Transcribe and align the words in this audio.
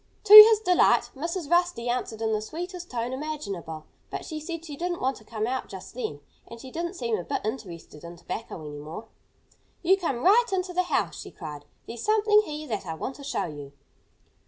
To 0.23 0.33
his 0.33 0.59
delight, 0.59 1.11
Mrs. 1.15 1.47
Rusty 1.47 1.87
answered 1.87 2.23
in 2.23 2.31
the 2.33 2.41
sweetest 2.41 2.89
tone 2.89 3.13
imaginable. 3.13 3.85
But 4.09 4.25
she 4.25 4.39
said 4.39 4.65
she 4.65 4.75
didn't 4.75 4.99
want 4.99 5.17
to 5.17 5.23
come 5.23 5.45
out 5.45 5.69
just 5.69 5.93
then. 5.93 6.21
And 6.47 6.59
she 6.59 6.71
didn't 6.71 6.95
seem 6.95 7.19
a 7.19 7.23
bit 7.23 7.45
interested 7.45 8.03
in 8.03 8.15
tobacco 8.17 8.61
any 8.67 8.79
more. 8.79 9.09
"You 9.83 9.97
come 9.97 10.23
right 10.23 10.51
into 10.51 10.73
the 10.73 10.81
house!" 10.89 11.19
she 11.21 11.29
cried. 11.29 11.65
"There's 11.85 12.01
something 12.03 12.41
here 12.45 12.67
that 12.69 12.87
I 12.87 12.95
want 12.95 13.15
to 13.17 13.23
show 13.23 13.45
you." 13.45 13.73